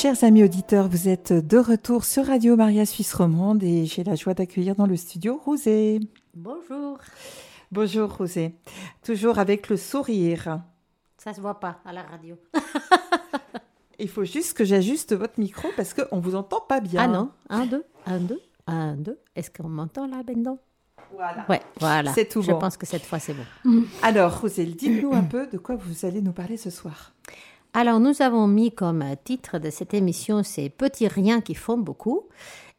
[0.00, 4.14] Chers amis auditeurs, vous êtes de retour sur Radio Maria Suisse Romande et j'ai la
[4.14, 5.98] joie d'accueillir dans le studio Rosé.
[6.36, 6.98] Bonjour.
[7.72, 8.54] Bonjour Rosé.
[9.02, 10.60] Toujours avec le sourire.
[11.16, 12.36] Ça se voit pas à la radio.
[13.98, 17.02] Il faut juste que j'ajuste votre micro parce qu'on ne vous entend pas bien.
[17.02, 19.18] Ah non Un, deux, un, deux, un, deux.
[19.34, 20.60] Est-ce qu'on m'entend là, Bendon?
[21.12, 21.44] Voilà.
[21.48, 22.12] Ouais, voilà.
[22.14, 22.60] C'est tout Je bon.
[22.60, 23.82] pense que cette fois, c'est bon.
[24.02, 27.14] Alors Rosé, dites-nous un peu de quoi vous allez nous parler ce soir.
[27.74, 32.28] Alors, nous avons mis comme titre de cette émission ces petits riens qui font beaucoup.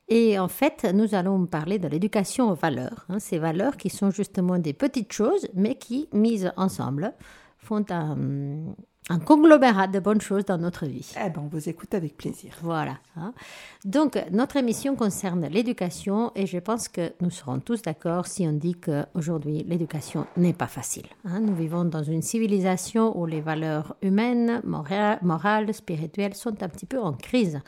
[0.08, 3.06] Et en fait, nous allons parler de l'éducation aux valeurs.
[3.10, 7.14] hein, ces valeurs qui sont justement des petites choses, mais qui, mises ensemble,
[7.60, 8.18] font un,
[9.10, 11.12] un conglomérat de bonnes choses dans notre vie.
[11.18, 12.54] Eh ben, on vous écoute avec plaisir.
[12.62, 12.98] Voilà.
[13.18, 13.34] hein.
[13.84, 18.54] Donc, notre émission concerne l'éducation et je pense que nous serons tous d'accord si on
[18.54, 21.08] dit qu'aujourd'hui, l'éducation n'est pas facile.
[21.26, 21.40] hein.
[21.40, 26.86] Nous vivons dans une civilisation où les valeurs humaines, mora- morales, spirituelles sont un petit
[26.86, 27.60] peu en crise.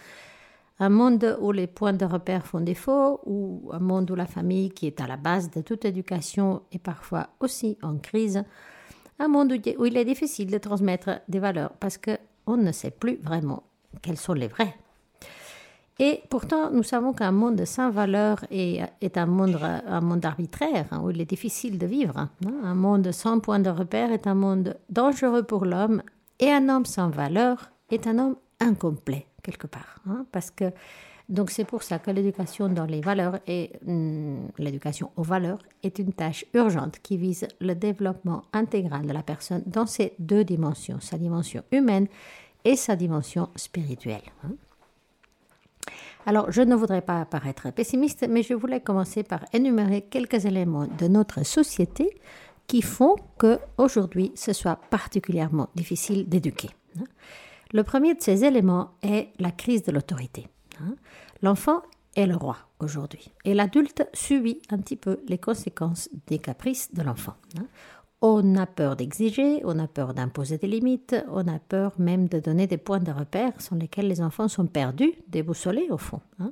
[0.79, 4.69] Un monde où les points de repère font défaut, ou un monde où la famille,
[4.71, 8.43] qui est à la base de toute éducation, est parfois aussi en crise.
[9.23, 13.17] Un monde où il- est difficile de transmettre des valeurs parce qu'on ne sait plus
[13.21, 13.61] vraiment
[14.01, 14.73] quelles sont les vraies.
[15.99, 19.59] Et pourtant, nous savons qu'un monde sans valeurs est, un, monde,
[19.97, 22.17] un monde arbitraire, hein, où il est difficile de vivre.
[22.17, 22.29] hein.
[22.63, 26.01] Un monde sans point de repère est un monde dangereux pour l'homme,
[26.39, 29.99] et un homme sans valeurs est un homme incomplet, quelque part.
[30.09, 30.71] hein, parce que,
[31.31, 35.97] donc c'est pour ça que l'éducation dans les valeurs et hum, l'éducation aux valeurs est
[35.97, 40.99] une tâche urgente qui vise le développement intégral de la personne dans ses deux dimensions,
[40.99, 42.07] sa dimension humaine
[42.65, 44.21] et sa dimension spirituelle.
[44.43, 44.51] hein.
[46.25, 50.85] Alors, je ne voudrais pas paraître pessimiste, mais je voulais commencer par énumérer quelques éléments
[50.85, 52.19] de notre société
[52.67, 56.69] qui font que aujourd'hui ce soit particulièrement difficile d'éduquer.
[56.99, 57.05] hein.
[57.73, 60.47] Le premier de ces éléments est la crise de l'autorité.
[60.79, 60.95] Hein.
[61.41, 61.81] L'enfant
[62.15, 67.01] est le roi aujourd'hui et l'adulte subit un petit peu les conséquences des caprices de
[67.01, 67.35] l'enfant.
[67.59, 67.65] hein.
[68.23, 72.39] On a peur d'exiger, on a peur d'imposer des limites, on a peur même de
[72.39, 76.21] donner des points de repère sur lesquels les enfants sont perdus, déboussolés au fond.
[76.39, 76.51] hein.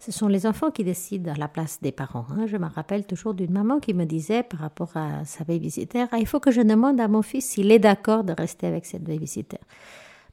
[0.00, 2.26] Ce sont les enfants qui décident à la place des parents.
[2.46, 6.18] Je me rappelle toujours d'une maman qui me disait par rapport à sa babysitter, Ah,
[6.18, 9.02] il faut que je demande à mon fils s'il est d'accord de rester avec cette
[9.02, 9.58] babysitter.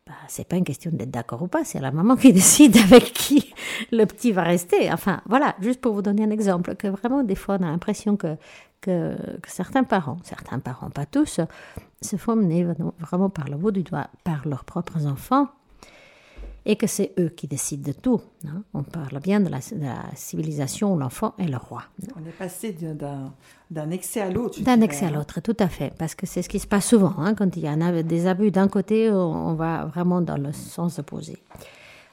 [0.08, 3.12] Bah, c'est pas une question d'être d'accord ou pas, c'est la maman qui décide avec
[3.12, 3.54] qui
[3.92, 4.92] le petit va rester.
[4.94, 8.16] Enfin, voilà, juste pour vous donner un exemple, que vraiment, des fois, on a l'impression
[8.16, 8.38] que,
[8.82, 11.40] que, que certains parents, certains parents, pas tous,
[12.02, 12.68] se font mener
[13.00, 15.48] vraiment par le bout du doigt par leurs propres enfants
[16.66, 18.22] et que c'est eux qui décident de tout.
[18.48, 18.64] hein.
[18.74, 21.84] On parle bien de la, de la civilisation où l'enfant est le roi.
[22.16, 23.34] On est passé d'un-
[23.70, 24.62] d'un excès à l'autre.
[24.64, 25.12] D'un excès à hein.
[25.12, 25.94] l'autre, tout à fait.
[25.98, 27.14] Parce que c'est ce qui se passe souvent.
[27.18, 27.36] hein.
[27.36, 29.16] Quand il y en a des abus d'un côté, on,
[29.50, 31.38] on va vraiment dans le sens opposé.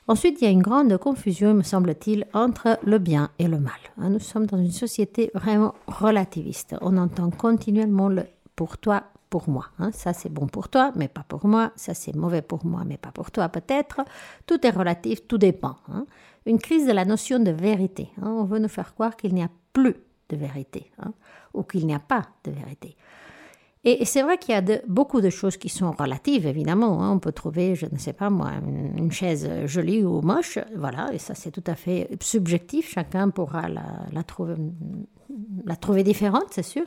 [0.09, 3.73] Ensuite, il y a une grande confusion, me semble-t-il, entre le bien et le mal.
[3.99, 4.11] hein.
[4.11, 6.75] Nous sommes dans une société vraiment relativiste.
[6.83, 8.25] On entend continuellement le
[8.57, 9.69] pour toi, pour moi.
[9.79, 9.91] hein.
[9.93, 11.73] Ça, c'est bon pour toi, mais pas pour moi.
[11.75, 14.03] Ça, c'est mauvais pour moi, mais pas pour toi, peut-être.
[14.47, 15.77] Tout est relatif, tout dépend.
[15.89, 16.05] hein.
[16.45, 18.11] Une crise de la notion de vérité.
[18.21, 18.31] hein.
[18.31, 19.97] On veut nous faire croire qu'il n'y a plus
[20.29, 20.91] de vérité,
[21.55, 22.95] ou qu'il n'y a pas de vérité.
[23.85, 27.11] Et c'est vrai qu'il y a beaucoup de choses qui sont relatives, évidemment.
[27.13, 28.53] On peut trouver, je ne sais pas moi,
[28.97, 32.91] une, chaise jolie ou moche, voilà, et ça c'est tout à fait subjectif.
[32.91, 34.55] Chacun pourra la trouver,
[35.65, 36.85] la trouver différente, c'est sûr.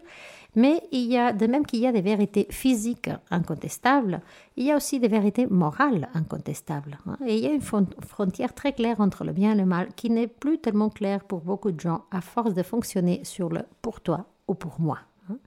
[0.56, 4.22] Mais il y a, de même qu'il y a des vérités physiques incontestables,
[4.58, 6.98] il y a aussi des vérités morales incontestables.
[7.08, 7.18] hein.
[7.26, 9.90] Et il y a une fron- frontière très claire entre le bien et le mal
[9.96, 13.62] qui n'est plus tellement claire pour beaucoup de gens à force de fonctionner sur le
[13.82, 15.00] pour toi ou pour moi.
[15.30, 15.38] hein.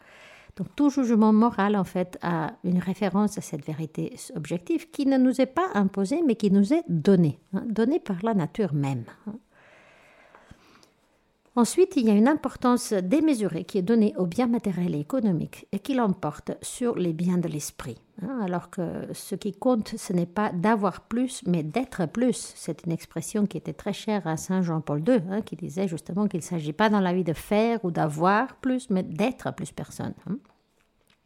[0.56, 5.16] Donc tout jugement moral, en fait, a une référence à cette vérité objective qui ne
[5.16, 9.04] nous est pas imposée, mais qui nous est donnée, hein, donnée par la nature même.
[11.58, 15.66] Ensuite, il y a une importance démesurée qui est donnée aux biens matériels et économiques
[15.72, 17.98] et qui l'emporte sur les biens de l'esprit.
[18.22, 22.52] hein, alors que ce qui compte, ce n'est pas d'avoir plus, mais d'être plus.
[22.54, 26.28] C'est une expression qui était très chère à Saint Jean-Paul II, hein, qui disait justement
[26.28, 29.72] qu'il ne s'agit pas dans la vie de faire ou d'avoir plus, mais d'être plus
[29.72, 30.14] personne.
[30.30, 30.38] hein.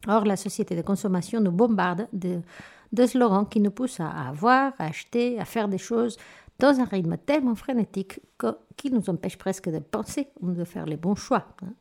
[0.08, 2.40] Or, la société de consommation nous bombarde de,
[2.92, 6.16] de slogans qui nous poussent à avoir, à acheter, à faire des choses
[6.62, 10.86] dans un rythme tellement frénétique que- qui nous empêche presque de penser ou de faire
[10.86, 11.44] les bons choix.
[11.62, 11.72] hein.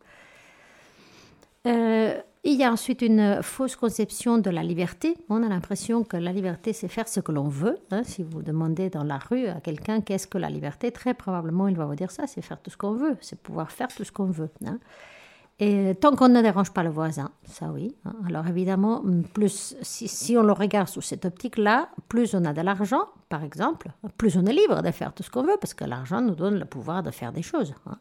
[1.67, 5.13] Euh, il y a ensuite une fausse conception de la liberté.
[5.29, 7.77] On a l'impression que la liberté, c'est faire ce que l'on veut.
[7.91, 8.01] hein.
[8.03, 11.75] Si vous demandez dans la rue à quelqu'un qu'est-ce que la liberté, très probablement il
[11.77, 14.11] va vous dire ça, c'est faire tout ce qu'on veut, c'est pouvoir faire tout ce
[14.11, 14.49] qu'on veut.
[14.65, 14.79] hein.
[15.63, 17.95] Et tant qu'on ne dérange pas le voisin, ça oui.
[18.05, 18.15] Hein.
[18.27, 23.03] Alors évidemment, plus si, on le regarde sous cette optique-là, plus on a de l'argent,
[23.29, 26.19] par exemple, plus on est libre de faire tout ce qu'on veut, parce que l'argent
[26.19, 27.75] nous donne le pouvoir de faire des choses.
[27.85, 27.99] Hein.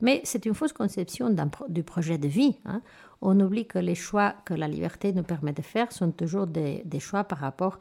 [0.00, 1.34] Mais c'est une fausse conception
[1.68, 2.56] du projet de vie.
[2.64, 2.80] Hein.
[3.22, 6.82] On oublie que les choix que la liberté nous permet de faire sont toujours des,
[6.84, 7.80] des choix par rapport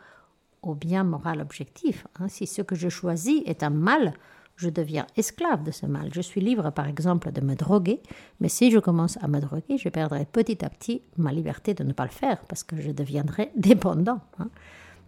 [0.64, 2.08] au bien moral objectif.
[2.30, 4.16] Si ce que je choisis est un mal,
[4.60, 6.10] je deviens esclave de ce mal.
[6.14, 8.02] Je suis libre, par exemple, de me droguer,
[8.42, 11.86] mais si je commence à me droguer, je perdrai petit à petit ma liberté de
[11.86, 14.20] ne pas le faire, parce que je deviendrai dépendant.
[14.38, 14.50] Hein.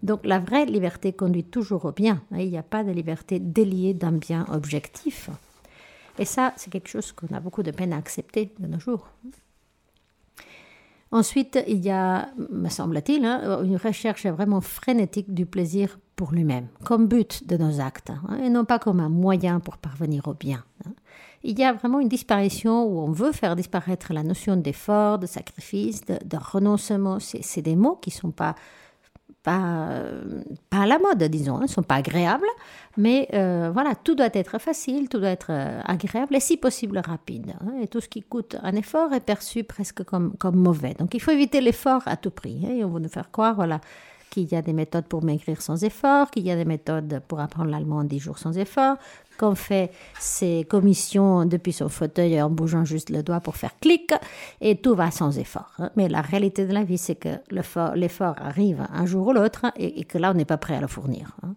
[0.03, 2.23] Donc la vraie liberté conduit toujours au bien.
[2.31, 2.39] Hein.
[2.39, 5.29] Il n'y a pas de liberté déliée d'un bien objectif.
[6.17, 9.09] Et ça, c'est quelque chose qu'on a beaucoup de peine à accepter de nos jours.
[11.11, 16.67] Ensuite, il y a, me semble-t-il, hein, une recherche vraiment frénétique du plaisir pour lui-même,
[16.85, 20.33] comme but de nos actes, hein, et non pas comme un moyen pour parvenir au
[20.33, 20.63] bien.
[20.85, 20.91] Hein.
[21.43, 25.25] Il y a vraiment une disparition où on veut faire disparaître la notion d'effort, de
[25.25, 27.17] sacrifice, de, de renoncement.
[27.19, 28.55] C'est des mots qui ne sont pas
[29.43, 29.89] pas,
[30.69, 32.47] pas à la mode, disons, ne hein, sont pas agréables,
[32.97, 36.99] mais euh, voilà, tout doit être facile, tout doit être euh, agréable et si possible
[36.99, 37.53] rapide.
[37.61, 40.93] Hein, et tout ce qui coûte un effort est perçu presque comme, comme mauvais.
[40.99, 42.65] Donc il faut éviter l'effort à tout prix.
[42.65, 43.81] Hein, et on veut nous faire croire, voilà,
[44.29, 47.39] qu'il y a des méthodes pour maigrir sans effort, qu'il y a des méthodes pour
[47.39, 48.97] apprendre l'allemand en 10 jours sans effort,
[49.41, 49.89] qu'on fait
[50.19, 54.13] ses commissions depuis son fauteuil en bougeant juste le doigt pour faire clic,
[54.61, 55.71] et tout va sans effort.
[55.79, 55.89] Hein.
[55.95, 60.03] Mais la réalité de la vie, c'est que l'effort arrive un jour ou l'autre et,
[60.03, 61.35] que là, on n'est pas prêt à le fournir.
[61.43, 61.55] Hein.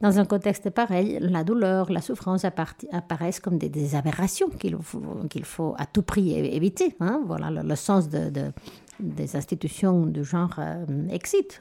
[0.00, 5.86] Dans un contexte pareil, la douleur, la souffrance apparaissent comme des, aberrations qu'il faut, à
[5.86, 6.94] tout prix éviter.
[7.00, 7.22] Hein.
[7.26, 8.52] Voilà le, sens de
[9.00, 10.84] des institutions de genre euh.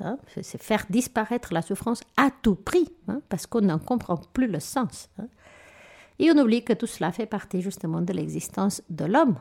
[0.01, 0.17] Hein.
[0.41, 4.59] C'est faire disparaître la souffrance à tout prix, hein, parce qu'on n'en comprend plus le
[4.59, 5.09] sens.
[5.19, 5.27] Hein.
[6.19, 9.35] Et on oublie que tout cela fait partie justement de l'existence de l'homme.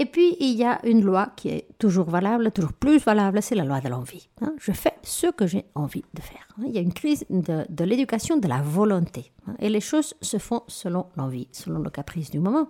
[0.00, 3.56] Et puis, il y a une loi qui est toujours valable, toujours plus valable, c'est
[3.56, 4.28] la loi de l'envie.
[4.40, 4.54] Hein.
[4.60, 6.46] Je fais ce que j'ai envie de faire.
[6.56, 6.64] Hein.
[6.68, 9.32] Il y a une crise de, l'éducation de la volonté.
[9.48, 9.54] Hein.
[9.58, 12.68] Et les choses se font selon l'envie, selon le caprice du moment.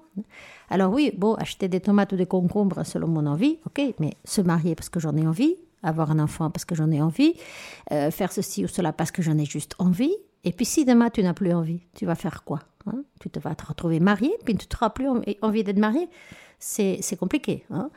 [0.71, 4.41] Alors oui, bon, acheter des tomates ou des concombres selon mon envie, ok, mais se
[4.41, 7.35] marier parce que j'en ai envie, avoir un enfant parce que j'en ai envie,
[7.93, 10.15] euh, faire ceci ou cela parce que j'en ai juste envie.
[10.45, 12.61] Et puis si demain tu n'as plus envie, tu vas faire quoi
[13.21, 15.09] Tu te vas te retrouver marié, puis tu n'auras plus
[15.43, 16.09] envie d'être marié
[16.59, 17.65] c'est compliqué.
[17.71, 17.91] Hein.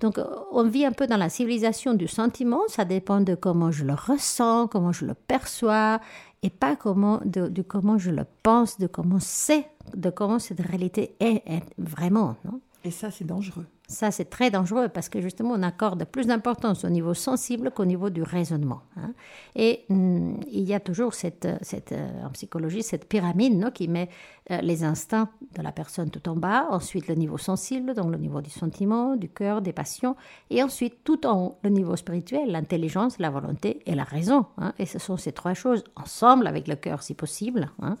[0.00, 0.18] Donc,
[0.50, 3.94] on vit un peu dans la civilisation du sentiment, ça dépend de comment je le
[3.94, 6.00] ressens, comment je le perçois,
[6.42, 11.14] et pas comment, de, comment je le pense, de comment c'est, de comment cette réalité
[11.20, 12.34] est, est vraiment.
[12.44, 13.66] Non et ça, c'est dangereux.
[13.92, 17.84] Ça, c'est très dangereux parce que justement, on accorde plus d'importance au niveau sensible qu'au
[17.84, 18.80] niveau du raisonnement.
[18.96, 19.12] Hein.
[19.54, 24.08] Et mm, il y a toujours cette, euh, en psychologie cette pyramide qui met
[24.50, 28.18] euh, les instincts de la personne tout en bas, ensuite le niveau sensible, donc le
[28.18, 30.16] niveau du sentiment, du cœur, des passions,
[30.50, 34.46] et ensuite tout en haut, le niveau spirituel, l'intelligence, la volonté et la raison.
[34.58, 34.72] Hein.
[34.78, 37.98] Et ce sont ces trois choses ensemble, avec le cœur si possible, hein,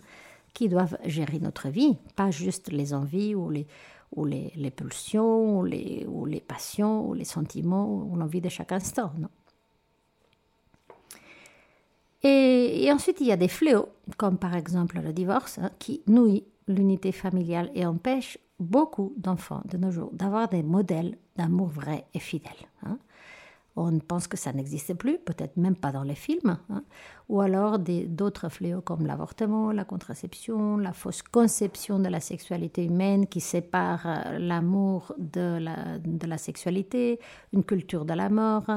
[0.54, 3.66] qui doivent gérer notre vie, pas juste les envies ou les
[4.14, 8.72] ou les, pulsions, ou les, ou les passions, ou les sentiments, ou l'envie de chaque
[8.72, 9.12] instant.
[9.18, 9.28] Non?
[12.24, 16.44] Et, ensuite, il y a des fléaux, comme par exemple le divorce, hein, qui nouit
[16.68, 22.20] l'unité familiale et empêche beaucoup d'enfants de nos jours d'avoir des modèles d'amour vrai et
[22.20, 22.52] fidèle.
[22.84, 22.98] Hein.
[23.74, 26.84] On pense que ça n'existe plus, peut-être même pas dans les films, hein.
[27.28, 33.26] ou alors d'autres fléaux comme l'avortement, la contraception, la fausse conception de la sexualité humaine
[33.26, 37.18] qui sépare euh, l'amour de la, de la sexualité,
[37.54, 38.68] une culture de la mort,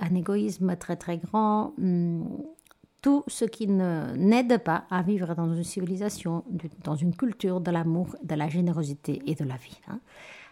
[0.00, 2.24] un égoïsme très très grand, hmm,
[3.04, 6.42] tout ce qui n'aide pas à vivre dans une civilisation,
[6.82, 9.78] dans une culture de l'amour, de la générosité et de la vie.
[9.88, 10.00] Hein.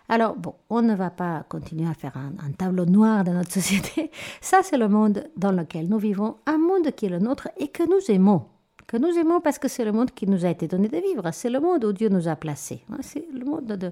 [0.08, 4.10] Alors, bon, on ne va pas continuer à faire un, tableau noir de notre société.
[4.40, 7.68] Ça, c'est le monde dans lequel nous vivons, un monde qui est le nôtre et
[7.68, 8.44] que nous aimons.
[8.86, 11.30] Que nous aimons parce que c'est le monde qui nous a été donné de vivre.
[11.32, 12.84] C'est le monde où Dieu nous a placés.
[12.90, 12.98] Hein.
[13.00, 13.90] C'est le monde de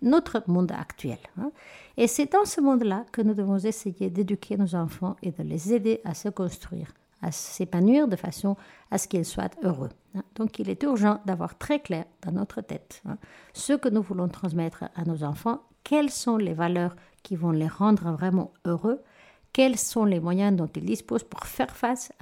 [0.00, 1.18] notre monde actuel.
[1.38, 1.50] Hein.
[1.96, 5.74] Et c'est dans ce monde-là que nous devons essayer d'éduquer nos enfants et de les
[5.74, 8.56] aider à se construire à s'épanouir de façon
[8.90, 9.90] à ce qu'ils soient heureux.
[10.38, 10.44] Hein.
[10.44, 13.18] Donc il est urgent d'avoir très clair dans notre tête hein,
[13.52, 17.68] ce que nous voulons transmettre à nos enfants, quelles sont les valeurs qui vont les
[17.68, 19.00] rendre vraiment heureux,
[19.52, 22.12] quels sont les moyens dont ils disposent pour faire face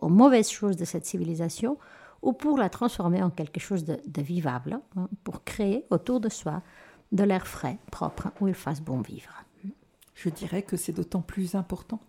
[0.00, 1.78] aux mauvaises choses de cette civilisation
[2.22, 6.62] ou pour la transformer en quelque chose de, vivable, hein, pour créer autour de soi
[7.12, 9.44] de l'air frais, propre, où il fasse bon vivre.
[10.14, 12.00] Je dirais que c'est d'autant plus important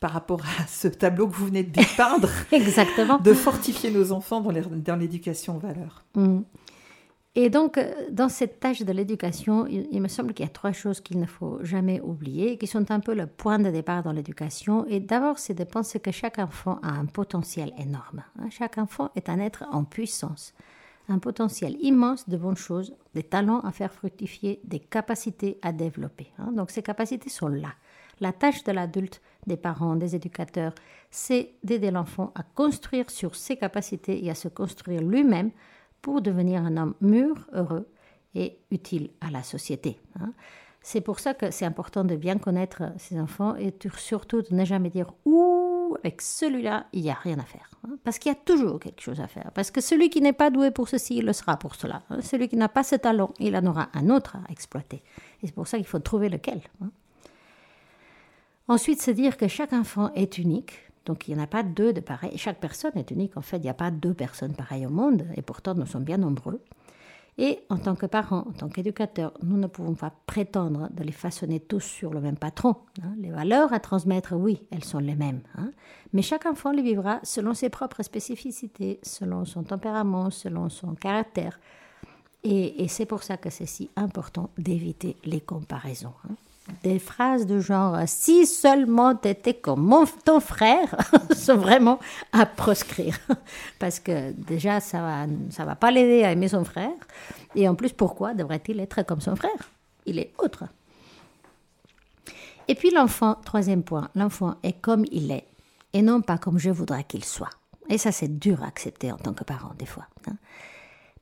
[0.00, 2.28] par rapport à ce tableau que vous venez de dépeindre.
[2.52, 3.18] Exactement.
[3.18, 6.04] De fortifier nos enfants dans l'éducation aux valeurs.
[6.14, 6.40] Mm.
[7.38, 10.72] Et donc, euh, dans cette tâche de l'éducation, il, me semble qu'il y a trois
[10.72, 14.12] choses qu'il ne faut jamais oublier, qui sont un peu le point de départ dans
[14.12, 14.86] l'éducation.
[14.86, 18.22] Et d'abord, c'est de penser que chaque enfant a un potentiel énorme.
[18.38, 18.48] Hein.
[18.48, 20.54] Chaque enfant est un être en puissance,
[21.10, 26.32] un potentiel immense de bonnes choses, des talents à faire fructifier, des capacités à développer.
[26.38, 26.52] Hein.
[26.52, 27.74] Donc, ces capacités sont là.
[28.18, 30.74] La tâche de l'adulte, des parents, des éducateurs,
[31.10, 35.50] c'est d'aider l'enfant à construire sur ses capacités et à se construire lui-même
[36.02, 37.88] pour devenir un homme mûr, heureux
[38.34, 39.98] et utile à la société.
[40.20, 40.32] Hein.
[40.82, 44.64] C'est pour ça que c'est important de bien connaître ses enfants et surtout de ne
[44.64, 47.70] jamais dire Ouh, avec celui-là, il n'y a rien à faire.
[47.84, 47.96] Hein.
[48.04, 49.50] Parce qu'il y a toujours quelque chose à faire.
[49.52, 52.02] Parce que celui qui n'est pas doué pour ceci, il le sera pour cela.
[52.10, 52.20] Hein.
[52.22, 55.02] Celui qui n'a pas ce talent, il en aura un autre à exploiter.
[55.42, 56.60] Et c'est pour ça qu'il faut trouver lequel.
[58.68, 61.92] Ensuite, se dire que chaque enfant est unique donc il n'y en a pas deux
[61.92, 62.36] de pareils.
[62.36, 63.36] Chaque personne est unique.
[63.36, 66.04] En fait, il n'y a pas deux personnes pareilles au monde, et pourtant nous sommes
[66.04, 66.60] bien nombreux.
[67.38, 71.12] Et en tant que parents, en tant qu'éducateurs, nous ne pouvons pas prétendre de les
[71.12, 72.76] façonner tous sur le même patron.
[73.02, 73.14] Hein.
[73.18, 75.42] Les valeurs à transmettre, oui, elles sont les mêmes.
[75.56, 75.70] Hein.
[76.14, 81.60] Mais chaque enfant les vivra selon ses propres spécificités, selon son tempérament, selon son caractère.
[82.42, 86.14] Et, et c'est pour ça que c'est si important d'éviter les comparaisons.
[86.82, 90.96] Des phrases de genre si seulement tu étais comme mon, ton frère
[91.34, 92.00] sont vraiment
[92.32, 93.18] à proscrire.
[93.78, 96.90] Parce que déjà ça va ça va pas l'aider à aimer son frère.
[97.54, 99.70] Et en plus pourquoi devrait-il être comme son frère?
[100.06, 100.64] Il est autre.
[102.66, 105.46] Et puis l'enfant troisième point l'enfant est comme il est
[105.92, 107.50] et non pas comme je voudrais qu'il soit.
[107.88, 110.34] Et ça c'est dur à accepter en tant que parent des fois hein.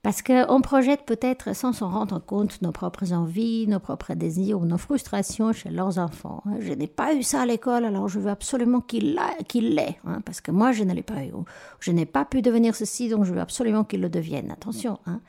[0.04, 4.66] Parce qu'on projette peut-être sans s'en rendre compte nos propres envies, nos propres désirs ou
[4.66, 6.42] nos frustrations chez leurs enfants.
[6.44, 6.56] Hein.
[6.60, 10.42] Je n'ai pas eu ça à l'école, alors je veux absolument qu'il l'ait, hein, parce
[10.42, 11.32] que moi je ne l'ai pas eu.
[11.80, 14.50] Je n'ai pas pu devenir ceci, donc je veux absolument qu'il le devienne.
[14.50, 15.22] Attention, hein.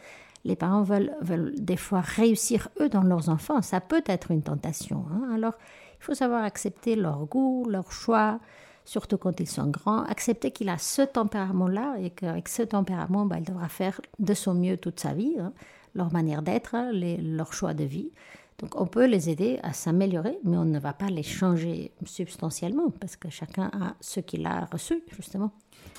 [0.43, 3.61] les parents veulent, veulent, des fois réussir eux dans leurs enfants.
[3.61, 5.05] Ça peut être une tentation.
[5.33, 5.53] Alors
[6.01, 8.41] il faut savoir accepter leur goût, leur choix,
[8.85, 13.37] surtout quand ils sont grands, accepter qu'il a ce tempérament-là et qu'avec ce tempérament, bah,
[13.39, 15.51] il devra faire de son mieux toute sa vie, hein,
[15.95, 18.11] leur manière d'être, leur choix de vie.
[18.59, 22.89] Donc on peut les aider à s'améliorer, mais on ne va pas les changer substantiellement
[22.89, 25.51] parce que chacun a ce qu'il a reçu, justement.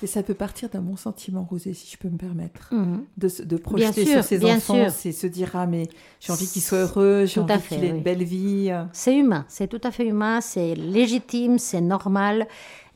[0.03, 3.05] Et ça peut partir d'un bon sentiment, Rosé, si je peux me permettre, mhm.
[3.17, 5.89] de, de, projeter sur ses enfants, c'est se dire ah mais
[6.19, 8.71] j'ai envie qu'ils soient heureux, j'ai envie qu'ils aient une belle vie.
[8.93, 12.47] C'est humain, c'est tout à fait humain, c'est légitime, c'est normal.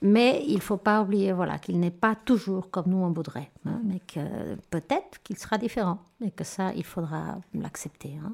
[0.03, 3.51] Mais il ne faut pas oublier voilà, qu'il n'est pas toujours comme nous on voudrait,
[3.65, 8.15] hein, mais que peut-être qu'il sera différent, et que ça, il faudra l'accepter.
[8.23, 8.33] Hein.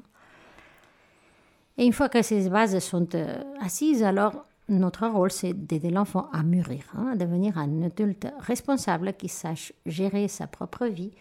[1.76, 6.28] Et une fois que ces bases sont euh, assises, alors notre rôle, c'est d'aider l'enfant
[6.32, 11.12] à mûrir, hein, à devenir un adulte responsable qui sache gérer sa propre vie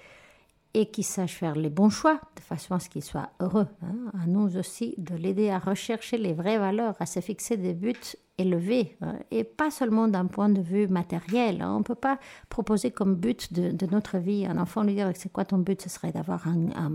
[0.74, 3.68] et qui sache faire les bons choix de façon à ce qu'il soit heureux.
[3.82, 4.12] Hein.
[4.22, 7.96] À nous aussi de l'aider à rechercher les vraies valeurs, à se fixer des buts
[8.38, 11.64] élevés hein, et pas seulement d'un point de vue matériel.
[11.64, 15.32] On ne peut pas proposer comme but de, notre vie un enfant lui dire c'est
[15.32, 15.82] quoi ton but?
[15.82, 16.92] Ce serait d'avoir un, un,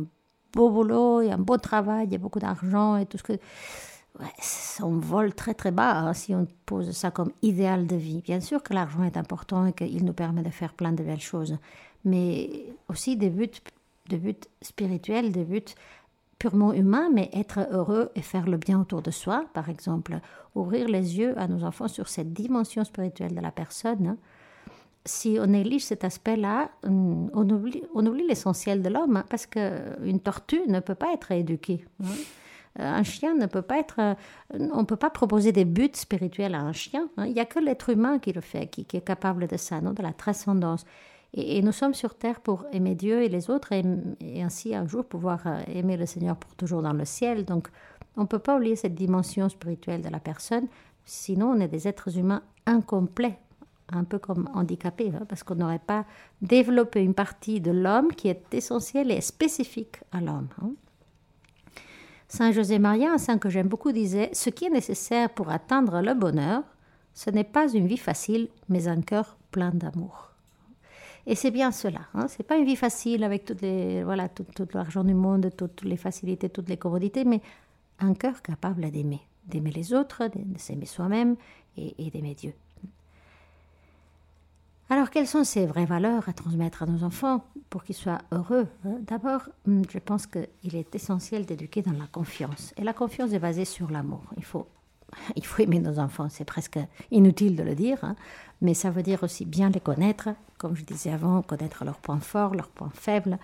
[0.53, 3.33] beau boulot et un beau travail et beaucoup d'argent et tout ce que
[4.83, 8.23] on vole très très bas hein, si on pose ça comme idéal de vie.
[8.23, 11.21] Bien sûr que l'argent est important et qu'il nous permet de faire plein de belles
[11.21, 11.59] choses,
[12.05, 13.51] mais aussi des buts,
[14.09, 15.75] des buts spirituels, des buts
[16.39, 20.19] purement humains, mais être heureux et faire le bien autour de soi, par exemple,
[20.57, 24.07] ouvrir les yeux à nos enfants sur cette dimension spirituelle de la personne.
[24.09, 24.17] Hein.
[25.05, 30.21] Si on néglige cet aspect-là, on oublie, on oublie l'essentiel de l'homme, hein, parce qu'une
[30.21, 31.85] tortue ne peut pas être éduquée.
[32.03, 32.07] Euh,
[32.79, 33.99] un chien ne peut pas être.
[33.99, 34.15] Euh,
[34.73, 37.09] on ne peut pas proposer des buts spirituels à un chien.
[37.17, 37.27] Hein.
[37.27, 39.93] Il n'y a que l'être humain qui le fait, qui, est capable de ça, non
[39.93, 40.85] de la transcendance.
[41.35, 45.05] Et, nous sommes sur terre pour aimer Dieu et les autres, et, ainsi un jour
[45.05, 47.45] pouvoir euh, aimer le Seigneur pour toujours dans le ciel.
[47.45, 47.69] Donc,
[48.17, 50.69] on ne peut pas oublier cette dimension spirituelle de la personne,
[51.05, 53.39] sinon on est des êtres humains incomplets,
[53.91, 56.05] un peu comme handicapés, hein, parce qu'on n'aurait pas
[56.43, 60.49] développé une partie de l'homme qui est essentielle et spécifique à l'homme.
[60.63, 60.73] Hein.
[62.35, 66.01] Saint José Maria, un saint que j'aime beaucoup, disait Ce qui est nécessaire pour atteindre
[66.01, 66.63] le bonheur,
[67.13, 70.31] ce n'est pas une vie facile, mais un cœur plein d'amour.
[71.27, 72.01] Et c'est bien cela.
[72.15, 72.29] Hein?
[72.29, 73.55] C'est pas une vie facile avec tout,
[74.73, 77.43] l'argent du monde, toutes les facilités, toutes les commodités, mais
[77.99, 81.37] un cœur capable d'aimer, d'aimer les autres, de s'aimer soi-même
[81.77, 82.55] et d'aimer Dieu.
[84.93, 88.67] Alors, quelles sont ces vraies valeurs à transmettre à nos enfants pour qu'ils soient heureux
[88.85, 88.99] hein?
[89.01, 92.75] D'abord, hum, je pense qu'il est essentiel d'éduquer dans la confiance.
[92.77, 94.21] Et la confiance est basée sur l'amour.
[94.37, 94.69] Il faut,
[95.37, 96.79] il faut aimer nos enfants, c'est presque
[97.11, 98.17] inutile de le dire, hein.
[98.61, 102.21] mais ça veut dire aussi bien les connaître, comme je disais avant, connaître leurs points
[102.21, 103.39] forts, leurs points faibles,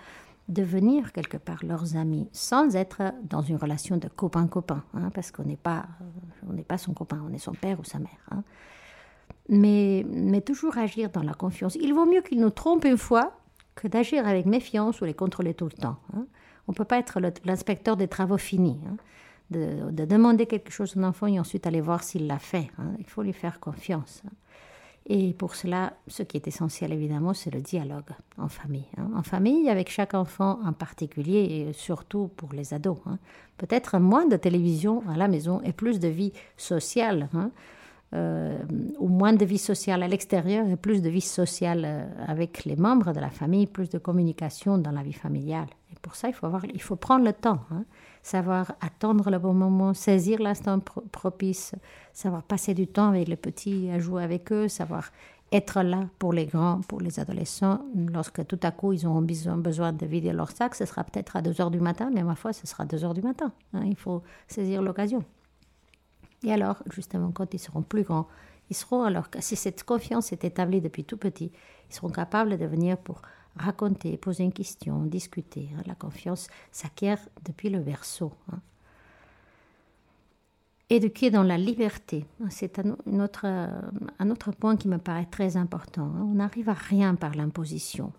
[0.49, 5.45] devenir quelque part leurs amis, sans être dans une relation de copain-copain, hein, parce qu'on
[5.45, 5.87] n'est pas,
[6.47, 8.43] n'est pas son copain, on est son père ou sa mère.
[9.47, 11.75] Mais, mais toujours agir dans la confiance.
[11.81, 13.33] Il vaut mieux qu'ils nous trompent une fois
[13.75, 15.97] que d'agir avec méfiance ou les contrôler tout le temps.
[16.13, 16.25] Hein.
[16.67, 18.79] On ne peut pas être l'inspecteur des travaux finis,
[19.49, 22.69] de, de, demander quelque chose à un enfant et ensuite aller voir s'il l'a fait.
[22.99, 24.21] Il faut lui faire confiance.
[25.11, 28.85] Et pour cela, ce qui est essentiel évidemment, c'est le dialogue en famille.
[28.97, 29.09] Hein.
[29.15, 32.99] En famille, avec chaque enfant en particulier, et surtout pour les ados.
[33.07, 33.17] Hein.
[33.57, 37.27] Peut-être moins de télévision à la maison et plus de vie sociale.
[38.11, 38.17] Hein.
[38.17, 38.57] Euh,
[38.97, 42.75] ou moins de vie sociale à l'extérieur et plus de vie sociale euh, avec les
[42.75, 45.67] membres de la famille, plus de communication dans la vie familiale.
[45.91, 47.59] Et pour ça, il faut, avoir, il faut prendre le temps
[48.21, 50.79] savoir attendre le bon moment, saisir l'instant
[51.11, 51.73] propice,
[52.13, 55.11] savoir passer du temps avec les petits, à jouer avec eux, savoir
[55.51, 57.79] être là pour les grands, pour les adolescents.
[57.95, 61.41] Lorsque tout à coup ils auront besoin de vider leur sac, ce sera peut-être à
[61.41, 63.51] 2 heures du matin, mais ma foi, ce sera 2 heures du matin.
[63.73, 63.83] Hein.
[63.85, 65.23] il faut saisir l'occasion.
[66.43, 68.27] Et alors, justement, quand ils seront plus grands,
[68.69, 71.51] ils seront, alors si cette confiance est établie depuis tout petit,
[71.89, 73.21] ils seront capables de venir pour
[73.55, 75.69] raconter, poser une question, discuter.
[75.75, 75.81] Hein.
[75.85, 78.31] La confiance s'acquiert depuis le berceau.
[78.51, 78.59] Hein.
[80.91, 85.57] Éduquer dans la liberté, hein, c'est un autre, un autre point qui me paraît très
[85.57, 86.11] important.
[86.19, 88.11] On n'arrive à rien par l'imposition.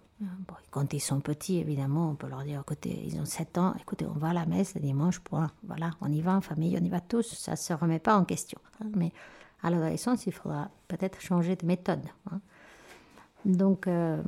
[0.70, 4.06] Quand ils sont petits, évidemment, on peut leur dire, écoutez, ils ont 7 ans, écoutez,
[4.06, 5.50] on va à la messe le dimanche, point.
[5.64, 8.16] Voilà, on y va en famille, on y va tous, ça ne se remet pas
[8.16, 8.58] en question.
[8.96, 9.12] Mais
[9.62, 12.02] à l'adolescence, il faudra peut-être changer de méthode.
[13.44, 14.22] Donc, euh,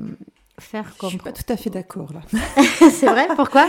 [0.58, 1.10] faire comme.
[1.10, 2.20] Je suis pas tout à fait d'accord là.
[2.90, 3.28] c'est vrai?
[3.36, 3.66] Pourquoi?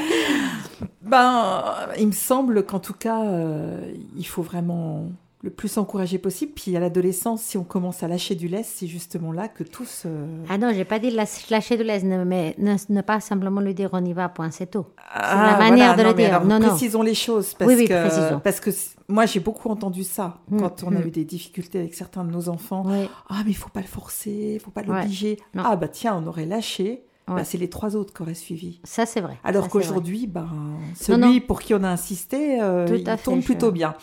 [1.02, 1.64] Ben,
[1.98, 5.10] il me semble qu'en tout cas, euh, il faut vraiment
[5.44, 6.54] le plus encouragé possible.
[6.56, 9.86] Puis à l'adolescence, si on commence à lâcher du lait, c'est justement là que tout
[9.86, 10.08] se...
[10.50, 14.04] Ah non, j'ai pas dit lâcher du lait, mais ne, pas simplement lui dire on
[14.04, 14.86] y va, point, c'est tout.
[14.96, 16.44] c'est ah, la manière de le dire.
[16.46, 17.54] non, précisons les choses.
[17.54, 18.40] Parce oui, oui, que, précisons.
[18.40, 18.70] Parce que
[19.10, 21.08] moi, j'ai beaucoup entendu ça mm, quand on a mm.
[21.08, 22.86] eu des difficultés avec certains de nos enfants.
[23.30, 25.38] Ah, mais il faut pas le forcer, il faut pas l'obliger.
[25.58, 27.04] Ah, bah tiens, on aurait lâché.
[27.28, 28.82] Bah, c'est les trois autres qui auraient suivi.
[28.84, 29.38] Ça, c'est vrai.
[29.44, 30.48] Alors qu'aujourd'hui, ben,
[30.96, 33.94] celui pour qui on a insisté, euh, il tombe plutôt bien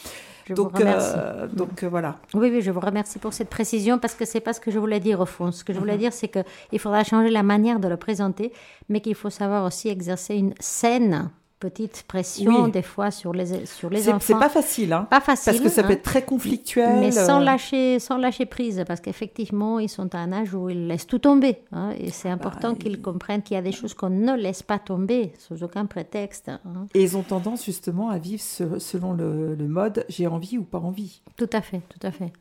[0.55, 2.17] donc, euh, donc euh, voilà.
[2.35, 4.79] Oui, oui, je vous remercie pour cette précision parce que c'est pas ce que je
[4.79, 5.53] voulais dire au fond.
[5.53, 5.99] Ce que je voulais mhm.
[5.99, 8.53] dire, c'est qu'il faudra changer la manière de le présenter,
[8.89, 13.90] mais qu'il faut savoir aussi exercer une saine petite pression des fois sur les, sur
[13.90, 14.18] les enfants.
[14.20, 15.53] C'est pas facile, hein, Pas facile.
[15.53, 15.92] Parce que ça peut hein.
[15.92, 16.99] être très conflictuel.
[16.99, 17.44] Mais sans euh.
[17.44, 21.18] lâcher, sans lâcher prise, parce qu'effectivement, ils sont à un âge où ils laissent tout
[21.18, 21.59] tomber.
[21.70, 24.62] Hein, et c'est important bah, qu'ils comprennent qu'il y a des choses qu'on ne laisse
[24.62, 26.49] pas tomber, sous aucun prétexte.
[26.49, 26.87] Hein.
[26.94, 30.79] Et ils ont tendance justement à vivre selon le, le mode j'ai envie ou pas
[30.79, 31.20] envie.
[31.37, 32.33] Tout à fait, tout à fait.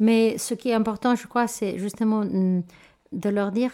[0.00, 2.62] Mais ce qui est important, je crois, c'est justement mm,
[3.12, 3.72] de leur dire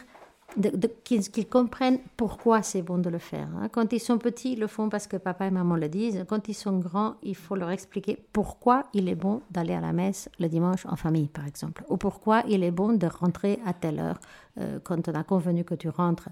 [1.05, 3.49] qu'ils comprennent pourquoi c'est bon de le faire.
[3.57, 3.69] Hein.
[3.71, 6.25] Quand ils sont petits, ils le font parce que papa et maman le disent.
[6.29, 9.93] Quand ils sont grands, il faut leur expliquer pourquoi il est bon d'aller à la
[9.93, 11.85] messe le dimanche en famille, par exemple.
[11.89, 14.21] Ou pourquoi il est bon de rentrer à telle heure
[14.59, 16.29] euh, quand on a convenu que tu rentres.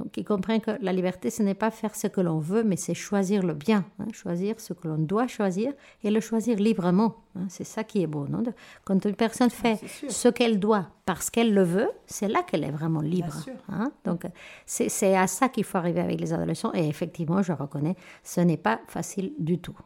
[0.00, 2.76] Donc, il comprennent que la liberté, ce n'est pas faire ce que l'on veut, mais
[2.76, 7.16] c'est choisir le bien, hein, choisir ce que l'on doit choisir et le choisir librement.
[7.36, 7.44] Hein.
[7.50, 8.26] c'est ça qui est beau.
[8.26, 8.42] Non?
[8.84, 12.70] Quand une personne fait ce qu'elle doit parce qu'elle le veut, c'est là qu'elle est
[12.70, 13.34] vraiment libre.
[13.68, 13.92] Hein.
[14.06, 14.24] Donc,
[14.64, 16.72] c'est à ça qu'il faut arriver avec les adolescents.
[16.72, 19.76] Et effectivement, je reconnais, ce n'est pas facile du tout.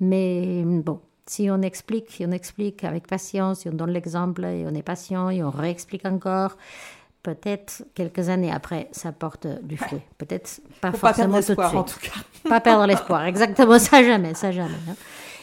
[0.00, 4.64] Mais bon, si on explique, si on explique avec patience, si on donne l'exemple et
[4.66, 6.56] on est patient et on réexplique encore,
[7.24, 10.00] peut-être quelques années après, ça porte du fruit.
[10.18, 11.74] Peut-être pas forcément tout de suite.
[11.74, 12.12] En tout cas.
[12.48, 14.74] pas perdre l'espoir, exactement, ça jamais, ça jamais.
[14.88, 14.94] Hein.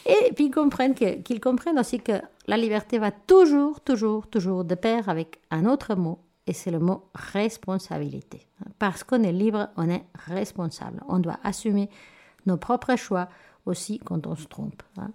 [0.06, 2.12] Et puis comprennent qu'ils comprennent aussi que
[2.46, 6.78] la liberté va toujours, toujours, toujours de pair avec un autre mot, et c'est le
[6.78, 8.46] mot responsabilité.
[8.78, 11.02] Parce qu'on est libre, on est responsable.
[11.08, 11.88] On doit assumer
[12.46, 13.28] nos propres choix
[13.66, 14.82] aussi quand on se trompe.
[14.98, 15.10] Hein.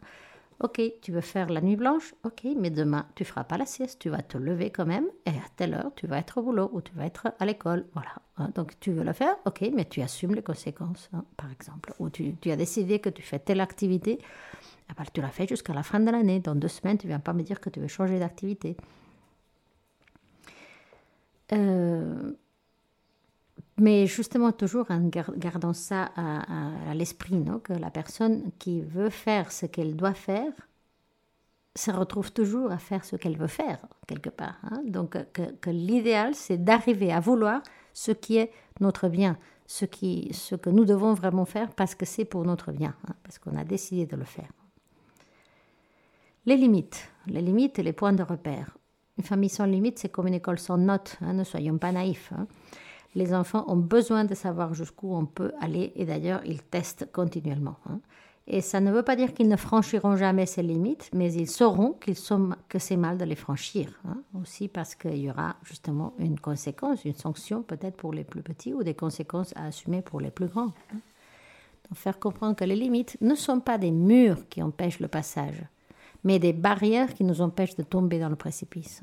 [0.60, 2.16] Ok, tu veux faire la nuit blanche?
[2.24, 5.30] Ok, mais demain, tu feras pas la sieste, tu vas te lever quand même, et
[5.30, 7.86] à telle heure, tu vas être au boulot ou tu vas être à l'école.
[7.94, 8.10] Voilà.
[8.38, 8.50] Hein.
[8.56, 9.36] donc, tu veux le faire?
[9.46, 11.94] Ok, mais tu assumes les conséquences, hein, par exemple.
[12.00, 14.20] Ou tu, as décidé que tu fais telle activité,
[14.90, 16.40] eh ben, tu l'as fait jusqu'à la fin de l'année.
[16.40, 18.78] Dans deux semaines, tu ne viens pas me dire que tu veux changer d'activité.
[21.54, 22.34] Euh,
[23.80, 29.68] mais justement, toujours en gardant ça à, l'esprit, que la personne qui veut faire ce
[29.68, 30.52] qu'elle doit faire
[31.76, 34.58] se retrouve toujours à faire ce qu'elle veut faire, quelque part.
[34.64, 34.82] Hein.
[34.88, 37.62] Donc, que, l'idéal, c'est d'arriver à vouloir
[37.94, 39.38] ce qui est notre bien,
[39.68, 43.14] ce, qui, ce que nous devons vraiment faire parce que c'est pour notre bien, hein,
[43.24, 44.50] parce qu'on a décidé de le faire.
[46.48, 48.76] Les limites, les limites et les points de repère.
[49.20, 52.34] Une famille sans limites, c'est comme une école sans notes, hein, ne soyons pas naïfs.
[53.18, 57.78] Les enfants ont besoin de savoir jusqu'où on peut aller et d'ailleurs, ils testent continuellement.
[57.90, 58.00] Hein.
[58.46, 61.94] Et ça ne veut pas dire qu'ils ne franchiront jamais ces limites, mais ils sauront
[61.94, 64.00] qu'ils sont, que c'est mal de les franchir.
[64.08, 64.22] Hein.
[64.40, 68.76] Aussi parce qu'il y aura justement une conséquence, une sanction peut-être pour les plus petits
[68.76, 70.74] ou des conséquences à assumer pour les plus grands.
[70.94, 71.00] Hein.
[71.90, 75.64] Donc faire comprendre que les limites ne sont pas des murs qui empêchent le passage,
[76.24, 79.02] mais des barrières qui nous empêchent de tomber dans le précipice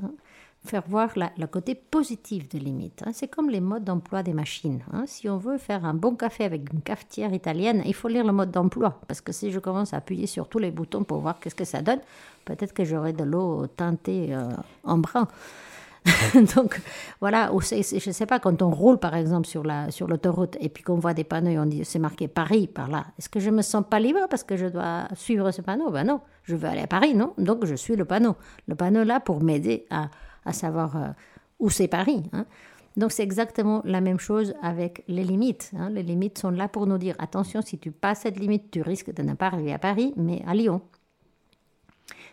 [0.64, 3.02] faire voir le côté positif des limites.
[3.04, 3.10] Hein.
[3.12, 4.80] C'est comme les modes d'emploi des machines.
[4.92, 5.04] Hein.
[5.06, 8.32] Si on veut faire un bon café avec une cafetière italienne, il faut lire le
[8.32, 9.00] mode d'emploi.
[9.06, 11.64] Parce que si je commence à appuyer sur tous les boutons pour voir qu'est-ce que
[11.64, 12.00] ça donne,
[12.44, 14.48] peut-être que j'aurai de l'eau teintée euh,
[14.84, 15.28] en brun.
[16.56, 16.80] Donc
[17.20, 20.68] voilà, je ne sais pas, quand on roule par exemple sur la sur l'autoroute et
[20.68, 23.40] puis qu'on voit des panneaux et on dit c'est marqué Paris par là, est-ce que
[23.40, 25.90] je me sens pas libre parce que je dois suivre ce panneau?
[25.90, 27.32] Ben non, je veux aller à Paris, non?
[27.38, 28.36] Donc je suis le panneau.
[28.68, 30.10] Le panneau là pour m'aider à,
[30.44, 31.08] à savoir euh,
[31.58, 32.22] où c'est Paris.
[32.32, 32.46] Hein.
[32.96, 35.72] Donc c'est exactement la même chose avec les limites.
[35.76, 35.90] Hein.
[35.90, 39.12] Les limites sont là pour nous dire attention, si tu passes cette limite, tu risques
[39.12, 40.80] de ne pas arriver à Paris, mais à Lyon.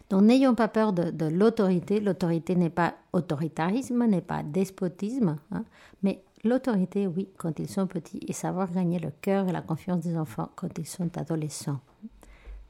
[0.10, 2.00] Donc n'ayons pas peur de, l'autorité.
[2.00, 5.64] L'autorité n'est pas autoritarisme, n'est pas despotisme, hein.
[6.04, 10.02] mais l'autorité, oui, quand ils sont petits, et savoir gagner le cœur et la confiance
[10.02, 11.80] des enfants quand ils sont adolescents.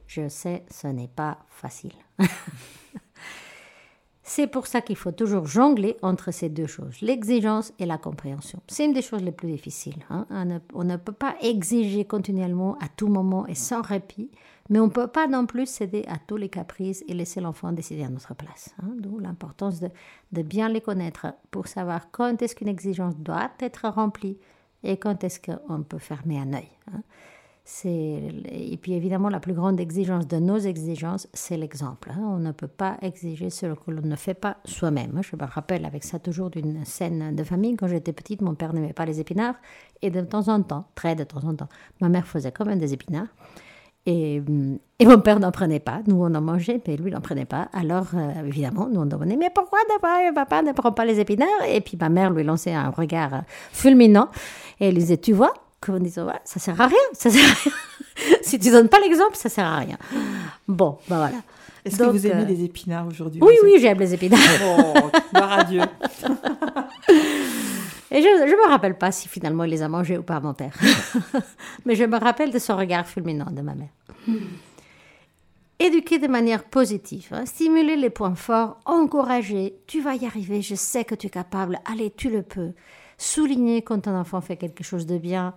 [0.06, 1.94] Je sais, ce n'est pas facile.
[4.24, 8.60] C'est pour ça qu'il faut toujours jongler entre ces deux choses, l'exigence et la compréhension.
[8.68, 10.04] C'est une des choses les plus difficiles.
[10.10, 10.26] Hein.
[10.74, 14.30] On, ne, peut pas exiger continuellement à tout moment et sans répit,
[14.70, 17.72] mais on ne peut pas non plus céder à tous les caprices et laisser l'enfant
[17.72, 18.72] décider à notre place.
[18.80, 18.92] Hein.
[18.96, 24.38] D'où l'importance de, bien les connaître pour savoir quand est-ce qu'une exigence doit être remplie
[24.84, 26.68] et quand est-ce qu'on peut fermer un œil.
[26.92, 27.02] Hein.
[27.84, 32.10] Et puis évidemment, la plus grande exigence de nos exigences, c'est l'exemple.
[32.10, 32.20] Hein.
[32.20, 35.20] On ne peut pas exiger ce que l'on ne fait pas soi-même.
[35.22, 37.76] Je me rappelle avec ça toujours d'une scène de famille.
[37.76, 39.54] Quand j'étais petite, mon père n'aimait pas les épinards.
[40.02, 41.68] Et de temps en temps, très de temps en temps,
[42.00, 43.28] ma mère faisait quand même des épinards.
[44.06, 44.42] Et,
[44.98, 46.00] et, mon père n'en prenait pas.
[46.08, 47.68] Nous, on en mangeait, mais lui, n'en prenait pas.
[47.72, 49.78] Alors, euh, évidemment, nous, on demandait, mais pourquoi
[50.34, 51.48] papa ne prend pas les épinards?
[51.68, 54.28] Et puis, ma mère lui lançait un regard fulminant.
[54.80, 57.54] Et elle disait, tu vois, comme disant, ouais, ça sert à rien, ça sert à
[57.54, 57.72] rien.
[58.42, 59.98] si tu donnes pas l'exemple, ça sert à rien.
[60.68, 61.36] Bon, ben voilà.
[61.84, 64.40] Est-ce que vous aimez euh, les épinards aujourd'hui Oui, oui, j'aime les épinards.
[64.64, 65.80] Oh, gloire à Dieu.
[68.12, 70.52] Et je ne me rappelle pas si finalement il les a mangés ou pas, mon
[70.52, 70.78] père.
[71.86, 73.88] Mais je me rappelle de son regard fulminant de ma mère.
[75.78, 80.76] Éduquer de manière positive, hein, stimuler les points forts, encourager, tu vas y arriver, je
[80.76, 82.72] sais que tu es capable, allez, tu le peux.
[83.18, 85.54] Souligner quand un enfant fait quelque chose de bien,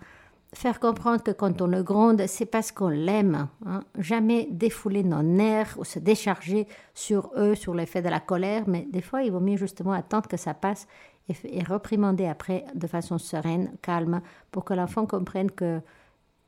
[0.56, 3.48] faire comprendre que quand on le gronde, c'est parce qu'on l'aime.
[3.66, 3.82] Hein.
[4.00, 8.88] Jamais défouler nos nerfs ou se décharger sur eux, sur l'effet de la colère, mais
[8.92, 10.88] des fois, il vaut mieux justement attendre que ça passe
[11.30, 15.82] et, et reprimander après de façon sereine, calme, pour que l'enfant comprenne que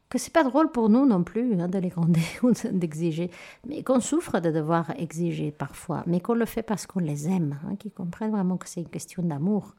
[0.10, 3.30] que c'est pas drôle pour nous non plus hein, de les gronder ou d'exiger,
[3.67, 7.60] mais qu'on souffre de devoir exiger parfois, mais qu'on le fait parce qu'on les aime,
[7.65, 9.76] hein, qu'ils comprennent vraiment que c'est une question d'amour.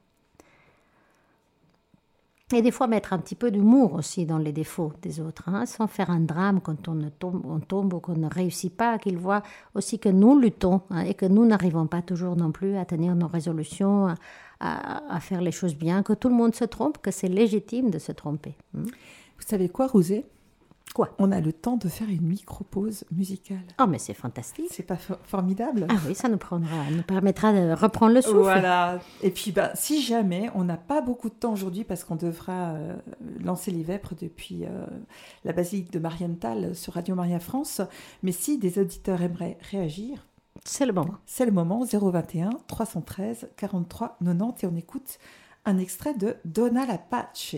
[2.55, 5.67] Et des fois mettre un petit peu d'humour aussi dans les défauts des autres, hein,
[5.67, 9.19] sans faire un drame quand on, tombe, on tombe ou qu'on ne réussit pas, qu'ils
[9.19, 9.43] voient
[9.75, 13.15] aussi que nous luttons hein, et que nous n'arrivons pas toujours non plus à tenir
[13.17, 14.15] nos résolutions,
[14.61, 17.99] à, faire les choses bien, que tout le monde se trompe, que c'est légitime de
[17.99, 18.57] se tromper.
[18.75, 18.85] Hein.
[18.85, 20.25] Vous savez quoi, Rosé?
[20.95, 23.63] Quoi On a le temps de faire une micro-pause musicale.
[23.81, 24.69] Oh, mais c'est fantastique.
[24.71, 28.39] C'est pas formidable Ah oui, ça nous, prendra, nous permettra de reprendre le souffle.
[28.39, 28.99] Voilà.
[29.23, 32.71] Et puis, bah, si jamais, on n'a pas beaucoup de temps aujourd'hui parce qu'on devra
[32.71, 32.97] euh,
[33.45, 34.87] lancer les vêpres depuis euh,
[35.45, 37.81] la basilique de Marienthal sur Radio Maria France,
[38.23, 40.27] mais si des auditeurs aimeraient réagir,
[40.65, 41.15] c'est le moment.
[41.27, 45.19] C'est le moment, 021 313 43 90, et on écoute
[45.65, 47.55] un extrait de Donna la Pace.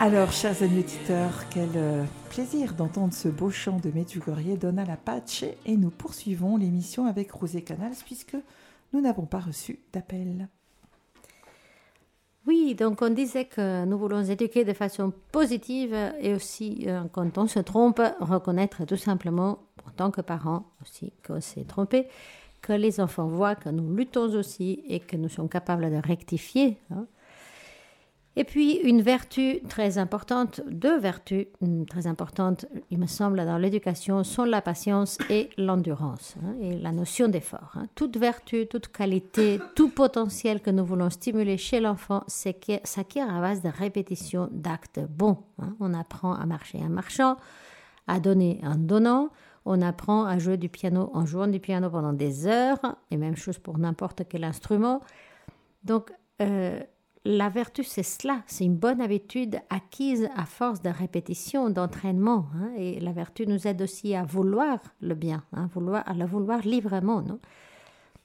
[0.00, 4.96] Alors, chers amis auditeurs, quel euh, plaisir d'entendre ce beau chant de Medjugorje, Donna la
[4.96, 8.36] Pace, et nous poursuivons l'émission avec Rosé Canals puisque
[8.92, 10.48] nous n'avons pas reçu d'appel.
[12.46, 17.38] Oui, donc on disait que nous voulons éduquer de façon positive et aussi, euh, quand
[17.38, 22.08] on se trompe, reconnaître tout simplement, en tant que parents aussi, qu'on s'est trompé,
[22.60, 26.78] que les enfants voient que nous luttons aussi et que nous sommes capables de rectifier.
[26.90, 27.06] Hein.
[28.34, 33.58] Et puis une vertu très importante, deux vertus mm, très importantes, il me semble, dans
[33.58, 37.72] l'éducation sont la patience et l'endurance, hein, et la notion d'effort.
[37.74, 37.88] Hein.
[37.94, 43.60] Toute vertu, toute qualité, tout potentiel que nous voulons stimuler chez l'enfant s'acquiert à base
[43.60, 45.38] de répétition d'actes bons.
[45.58, 45.76] Hein.
[45.80, 47.36] On apprend à marcher en marchant,
[48.06, 49.28] à donner en donnant,
[49.64, 53.36] On apprend à jouer du piano en jouant du piano pendant des heures, et même
[53.36, 55.00] chose pour n'importe quel instrument.
[55.84, 56.80] Donc, euh,
[57.24, 62.46] la vertu, c'est cela, c'est une bonne habitude acquise à force de répétition, d'entraînement.
[62.56, 66.24] Hein, et la vertu nous aide aussi à vouloir le bien, hein, vouloir, à le
[66.24, 67.22] vouloir librement.
[67.22, 67.38] Non?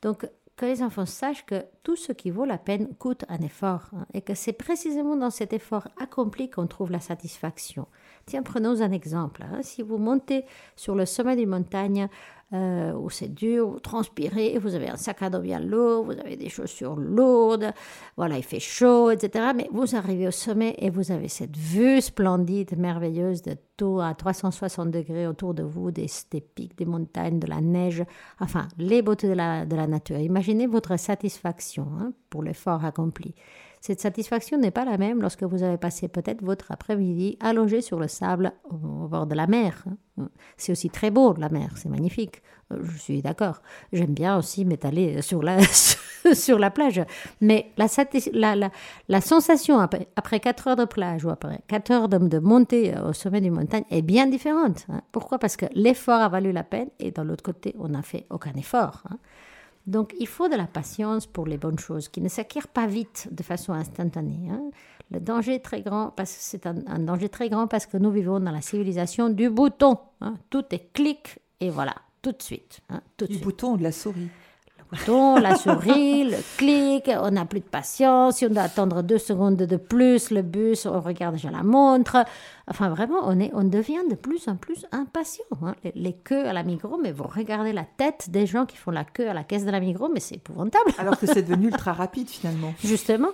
[0.01, 3.91] Donc, que les enfants sachent que tout ce qui vaut la peine coûte un effort
[3.93, 7.87] hein, et que c'est précisément dans cet effort accompli qu'on trouve la satisfaction.
[8.25, 9.45] Tiens, prenons un exemple.
[9.61, 12.09] Si vous montez sur le sommet d'une montagne
[12.53, 16.13] euh, où c'est dur, vous transpirez, vous avez un sac à dos bien lourd, vous
[16.13, 17.73] avez des chaussures lourdes,
[18.15, 19.49] voilà, il fait chaud, etc.
[19.53, 24.13] Mais vous arrivez au sommet et vous avez cette vue splendide, merveilleuse de tout à
[24.13, 26.07] 360 degrés autour de vous, des,
[26.55, 28.03] pics, des montagnes, de la neige,
[28.39, 30.17] enfin, les beautés de la, de la nature.
[30.17, 33.35] Imaginez votre satisfaction hein, pour l'effort accompli.
[33.81, 37.99] Cette satisfaction n'est pas la même lorsque vous avez passé peut-être votre après-midi allongé sur
[37.99, 39.85] le sable au, bord de la mer.
[40.19, 40.29] Hein.
[40.57, 42.41] C'est aussi très beau, la mer, c'est magnifique.
[42.71, 43.61] Euh, je suis d'accord.
[43.93, 45.59] J'aime bien aussi m'étaler sur la,
[46.33, 47.01] sur la plage.
[47.41, 52.93] Mais la, sensation après, après 4 heures de plage ou après 4 heures de, montée
[52.97, 54.85] au sommet d'une montagne est bien différente.
[54.89, 55.01] Hein.
[55.11, 55.39] Pourquoi?
[55.39, 58.53] Parce que l'effort a valu la peine et dans l'autre côté, on n'a fait aucun
[58.53, 59.03] effort.
[59.87, 63.29] Donc il faut de la patience pour les bonnes choses qui ne s'acquièrent pas vite
[63.31, 64.49] de façon instantanée.
[64.51, 64.69] Hein.
[65.09, 68.11] Le danger est très grand parce que c'est un, danger très grand parce que nous
[68.11, 69.97] vivons dans la civilisation du bouton.
[70.19, 70.35] Hein.
[70.49, 72.81] Tout est clic et voilà, tout de suite.
[72.89, 74.27] Hein, du bouton ou de la souris?
[74.91, 79.17] Bouton, la souris, le clic, on n'a plus de patience, si on doit attendre deux
[79.17, 82.25] secondes de plus, le bus, on regarde déjà la montre.
[82.69, 85.45] Enfin, vraiment, on, est, on devient de plus en plus impatient.
[85.63, 85.75] Hein.
[85.95, 89.05] Les, queues à la Migros, mais vous regardez la tête des gens qui font la
[89.05, 90.91] queue à la caisse de la Migros, mais c'est épouvantable.
[90.97, 92.73] Alors que c'est devenu ultra rapide finalement.
[92.83, 93.29] Justement.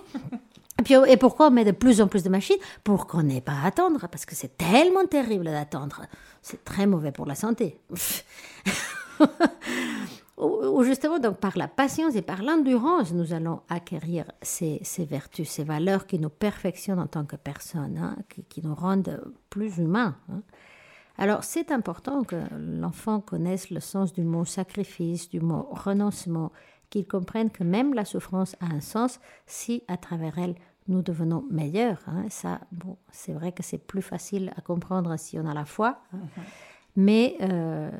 [0.80, 2.56] Et, puis, et pourquoi on met de plus en plus de machines?
[2.84, 6.02] Pour qu'on n'ait pas à attendre, parce que c'est tellement terrible d'attendre.
[6.42, 7.78] C'est très mauvais pour la santé.
[10.36, 15.62] Ou justement, donc par la patience et par l'endurance, nous allons acquérir ces, vertus, ces
[15.62, 18.16] valeurs qui nous perfectionnent en tant que personne, hein,
[18.48, 20.16] qui, nous rendent plus humains.
[20.28, 20.42] Hein.
[21.18, 26.50] Alors, c'est important que l'enfant connaisse le sens du mot sacrifice, du mot renoncement,
[26.90, 30.56] qu'il comprenne que même la souffrance a un sens si, à travers elle,
[30.88, 32.02] nous devenons meilleurs.
[32.08, 32.24] Hein.
[32.28, 36.00] Ça, bon, c'est vrai que c'est plus facile à comprendre si on a la foi,
[36.12, 36.42] mm-hmm.
[36.96, 37.90] mais euh,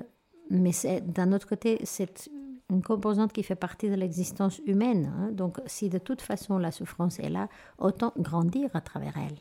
[0.51, 2.31] mais d'un autre côté, c'est
[2.71, 5.13] une composante qui fait partie de l'existence humaine.
[5.17, 5.33] Hein.
[5.33, 9.39] Donc, si de toute façon la souffrance est là, autant grandir à travers elle.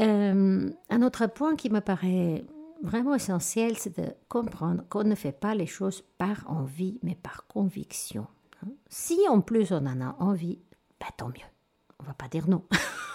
[0.00, 2.44] Euh, un autre point qui me paraît
[2.82, 7.46] vraiment essentiel, c'est de comprendre qu'on ne fait pas les choses par envie, mais par
[7.48, 8.26] conviction.
[8.64, 8.68] Hein.
[8.88, 10.60] Si en plus on en a envie,
[11.00, 11.48] ben, tant mieux.
[12.00, 12.62] On va pas dire non.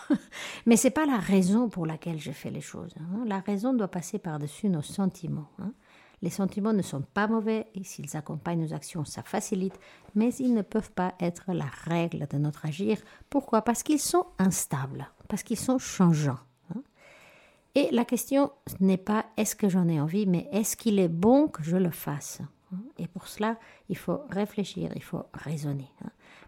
[0.66, 2.94] Mais ce n'est pas la raison pour laquelle je fais les choses.
[3.00, 3.24] Hein.
[3.26, 5.50] La raison doit passer par-dessus nos sentiments.
[5.60, 5.74] Hein.
[6.22, 9.78] Les sentiments ne sont pas mauvais et s'ils accompagnent nos actions, ça facilite,
[10.16, 12.98] mais ils ne peuvent pas être la règle de notre agir.
[13.30, 13.62] Pourquoi?
[13.62, 16.40] Parce qu'ils sont instables, parce qu'ils sont changeants.
[16.74, 16.82] Hein.
[17.76, 21.50] Et la question n'est pas est-ce que j'en ai envie, mais est-ce qu'il est bon
[21.50, 22.42] que je le fasse?
[22.98, 23.58] Et pour cela,
[23.90, 25.92] il faut réfléchir, il faut raisonner.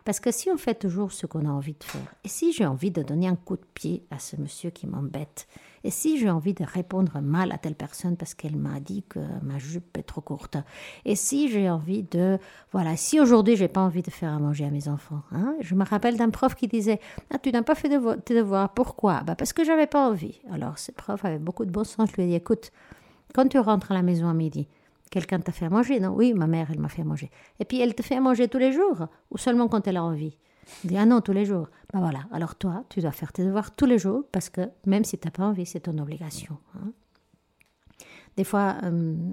[0.05, 2.67] Parce que si on fait toujours ce qu'on a envie de faire, et si j'ai
[2.67, 5.47] envie de donner un coup de pied à ce monsieur qui m'embête,
[5.83, 9.19] et si j'ai envie de répondre mal à telle personne parce qu'elle m'a dit que
[9.41, 10.57] ma jupe est trop courte,
[11.05, 12.37] et si j'ai envie de...
[12.71, 15.73] Voilà, si aujourd'hui j'ai pas envie de faire à manger à mes enfants, hein, je
[15.73, 16.99] me rappelle d'un prof qui disait
[17.33, 17.89] Ah, tu n'as pas fait
[18.25, 19.21] tes devoirs, pourquoi?
[19.21, 20.39] Bah Parce que j'avais pas envie.
[20.51, 22.71] Alors ce prof avait beaucoup de bon sens, je lui ai dit Écoute,
[23.33, 24.67] quand tu rentres à la maison à midi,
[25.15, 26.09] Quelqu'un t'a fait manger, non?
[26.09, 27.31] Oui, ma mère, elle m'a fait manger.
[27.61, 30.37] Et puis, elle te fait manger tous les jours ou seulement quand elle a envie?
[30.83, 31.69] Dit, ah non, tous les jours.
[31.93, 35.05] Ben voilà, alors toi, tu dois faire tes devoirs tous les jours parce que même
[35.05, 36.57] si tu n'as pas envie, c'est ton obligation.
[36.75, 36.91] Hein.
[38.35, 38.75] Des fois,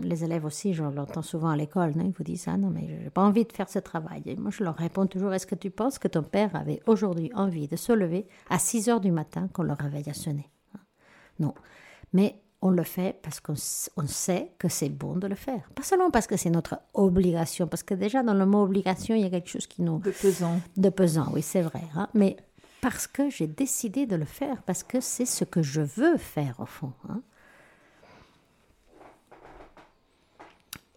[0.05, 3.03] les élèves aussi, je l'entends souvent à l'école, ils vous disent Ah non, mais je
[3.03, 4.23] n'ai pas envie de faire ce travail.
[4.27, 7.33] Et moi, je leur réponds toujours Est-ce que tu penses que ton père avait aujourd'hui
[7.35, 10.81] envie de se lever à 6 heures du matin quand le réveil a sonné hein?
[11.40, 11.54] Non.
[12.13, 13.56] Mais on le fait parce qu'on
[14.06, 15.69] sait que c'est bon de le faire.
[15.75, 19.23] Pas seulement parce que c'est notre obligation, parce que déjà dans le mot obligation, il
[19.23, 19.98] y a quelque chose qui nous...
[19.98, 20.60] De pesant.
[20.77, 21.83] De pesant, oui, c'est vrai.
[21.96, 22.08] Hein.
[22.15, 22.37] Mais
[22.81, 26.54] parce que j'ai décidé de le faire, parce que c'est ce que je veux faire
[26.60, 26.92] au fond.
[27.08, 27.21] Hein.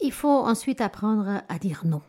[0.00, 2.02] Il faut ensuite apprendre à dire non.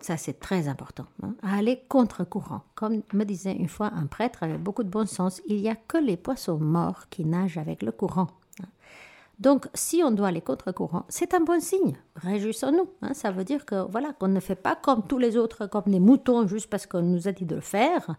[0.00, 1.06] Ça, c'est très important.
[1.22, 1.34] Hein.
[1.42, 2.62] À aller contre-courant.
[2.74, 5.74] Comme me disait une fois un prêtre avec beaucoup de bon sens, il n'y a
[5.74, 8.28] que les poissons morts qui nagent avec le courant.
[9.40, 11.96] Donc, si on doit aller contre-courant, c'est un bon signe.
[12.16, 12.88] Réjouissons-nous.
[13.02, 13.14] Hein.
[13.14, 15.98] Ça veut dire que voilà qu'on ne fait pas comme tous les autres, comme des
[15.98, 18.16] moutons, juste parce qu'on nous a dit de le faire,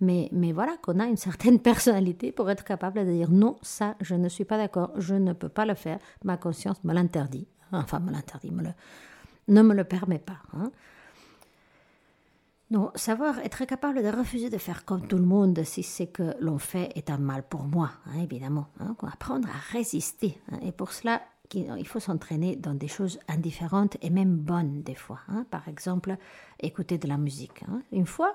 [0.00, 3.96] Mais, mais voilà, qu'on a une certaine personnalité pour être capable de dire non, ça,
[4.00, 7.46] je ne suis pas d'accord, je ne peux pas le faire, ma conscience me l'interdit.
[7.72, 8.52] Enfin, me l'interdit,
[9.48, 10.38] ne me le permet pas.
[10.52, 10.70] Hein.
[12.70, 16.34] Non, savoir être capable de refuser de faire comme tout le monde si ce que
[16.40, 18.66] l'on fait est un mal pour moi, hein, évidemment.
[18.80, 20.40] Hein, apprendre à résister.
[20.50, 20.58] Hein.
[20.62, 21.22] et pour cela,
[21.54, 25.20] il faut s'entraîner dans des choses indifférentes et même bonnes des fois.
[25.50, 26.16] Par exemple,
[26.58, 27.62] écouter de la musique.
[27.92, 28.34] Une fois,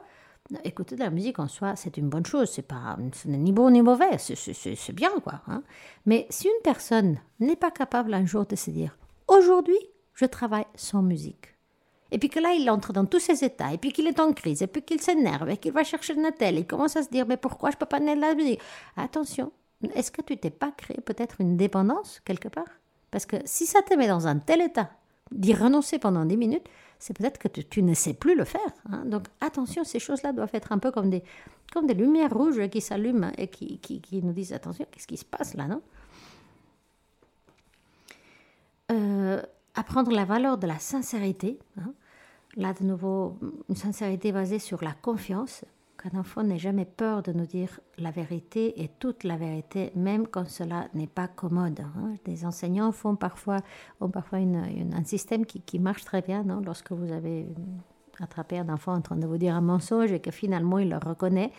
[0.63, 2.49] écouter de la musique en soi, c'est une bonne chose.
[2.49, 4.17] C'est pas, ce n'est ni bon ni mauvais.
[4.17, 5.41] C'est bien, quoi.
[6.05, 9.79] Mais si une personne n'est pas capable un jour de se dire, aujourd'hui,
[10.13, 11.50] je travaille sans musique
[12.11, 14.33] et puis que là, il entre dans tous ces états, et puis qu'il est en
[14.33, 17.09] crise, et puis qu'il s'énerve, et qu'il va chercher le Natel, il commence à se
[17.09, 18.59] dire, mais pourquoi je peux pas naître la musique
[18.97, 19.51] Attention,
[19.95, 22.67] est-ce que tu t'es pas créé peut-être une dépendance quelque part?
[23.09, 24.91] Parce que si ça te met dans un tel état
[25.31, 26.67] d'y renoncer pendant 10 minutes,
[26.99, 28.61] c'est peut-être que tu, ne sais plus le faire.
[28.91, 29.05] Hein.
[29.05, 31.23] Donc attention, ces choses-là doivent être un peu comme des,
[31.73, 35.17] comme des lumières rouges qui s'allument et qui, qui, qui, nous disent attention, qu'est-ce qui
[35.17, 35.81] se passe là, non?
[38.91, 39.41] Euh,
[39.73, 41.57] Apprendre la valeur de la sincérité.
[41.79, 41.93] Hein.
[42.57, 43.37] Là, de nouveau,
[43.69, 45.63] une sincérité basée sur la confiance,
[46.01, 50.27] qu'un enfant n'ait jamais peur de nous dire la vérité et toute la vérité, même
[50.27, 51.79] quand cela n'est pas commode.
[51.79, 52.15] Hein.
[52.25, 53.59] Des enseignants font parfois,
[53.99, 57.47] ont parfois un système qui, marche très bien non lorsque vous avez
[58.19, 60.97] attrapé un enfant en train de vous dire un mensonge et que finalement il le
[60.97, 61.51] reconnaît.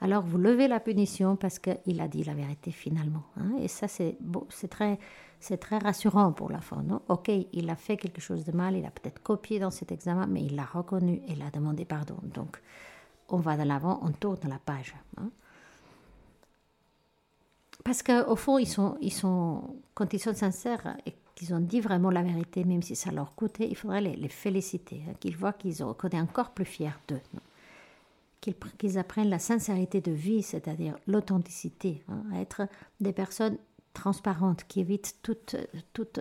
[0.00, 3.22] Alors vous levez la punition parce qu'il a dit la vérité finalement.
[3.38, 3.52] Hein.
[3.60, 4.98] Et ça, c'est bon, c'est très
[5.46, 6.82] c'est très rassurant pour l'enfant.
[6.82, 9.92] Non ok, il a fait quelque chose de mal, il a peut-être copié dans cet
[9.92, 12.16] examen, mais il l'a reconnu et il demandé pardon.
[12.22, 12.60] Donc,
[13.28, 14.94] on va de l'avant, on tourne la page.
[15.16, 15.30] Hein.
[17.84, 21.80] Parce qu'au fond, ils sont, ils sont, quand ils sont sincères et qu'ils ont dit
[21.80, 25.52] vraiment la vérité, même si ça leur coûtait, il faudrait les, féliciter, hein, qu'ils voient
[25.52, 27.20] qu'ils ont qu'on est encore plus fiers d'eux.
[28.78, 32.68] Qu'ils apprennent la sincérité de vie, c'est-à-dire l'authenticité, hein, à être
[33.00, 33.58] des personnes
[33.96, 35.56] transparente, qui évite toute,
[35.92, 36.20] toute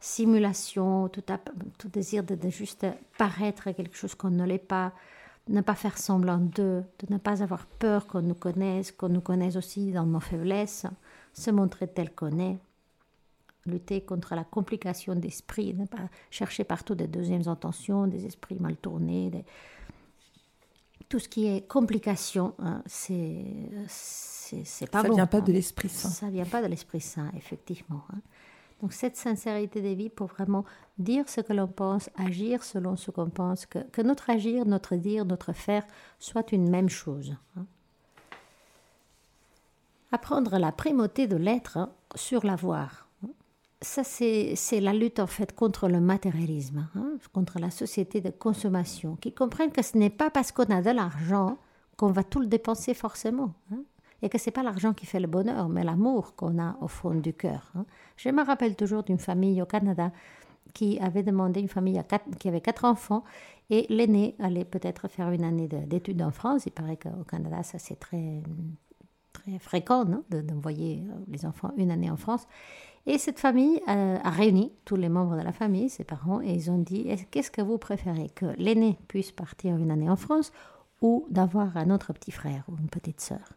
[0.00, 2.86] simulation, tout, désir de, juste
[3.18, 4.92] paraître quelque chose qu'on ne l'est pas,
[5.48, 9.20] ne pas faire semblant d'eux, de ne pas avoir peur qu'on nous connaisse, qu'on nous
[9.20, 10.86] connaisse aussi dans nos faiblesses,
[11.32, 12.58] se montrer tel qu'on est,
[13.66, 18.76] lutter contre la complication d'esprit, ne pas chercher partout des deuxièmes intentions, des esprits mal
[18.76, 19.44] tournés,
[21.14, 23.44] tout ce qui est complication, hein, c'est
[23.86, 25.14] c'est pas ça bon.
[25.14, 25.42] vient pas hein.
[25.42, 26.08] de l'Esprit Saint.
[26.08, 28.02] Ça vient pas de l'Esprit Saint, effectivement.
[28.12, 28.18] Hein.
[28.82, 30.64] Donc cette sincérité des vies pour vraiment
[30.98, 34.96] dire ce que l'on pense, agir selon ce qu'on pense, que, que, notre agir, notre
[34.96, 35.86] dire, notre faire
[36.18, 37.36] soit une même chose.
[37.56, 37.66] Hein.
[40.10, 43.03] Apprendre la primauté de l'être sur l'avoir.
[43.84, 46.88] Ça, c'est la lutte en fait contre le matérialisme,
[47.32, 50.90] contre la société de consommation, qui comprennent que ce n'est pas parce qu'on a de
[50.90, 51.58] l'argent
[51.96, 53.52] qu'on va tout le dépenser forcément
[54.22, 57.14] et que c'est pas l'argent qui fait le bonheur, mais l'amour qu'on a au fond
[57.14, 57.70] du cœur.
[57.76, 57.84] Hein.
[58.16, 60.10] Je me rappelle toujours d'une famille au Canada
[60.72, 62.00] qui avait demandé une famille
[62.40, 63.22] qui avait quatre enfants
[63.68, 66.64] et l'aîné allait peut-être faire une année d'études en France.
[66.64, 68.42] Il paraît qu'au Canada, ça c'est très
[69.34, 72.46] très fréquent d'envoyer euh, les enfants une année en France.
[73.06, 76.52] Et cette famille euh, a réuni tous les membres de la famille, ses parents, et
[76.52, 80.52] ils ont dit qu'est-ce que vous préférez que l'aîné puisse partir une année en France
[81.02, 83.52] ou d'avoir un autre petit frère ou une petite sœur?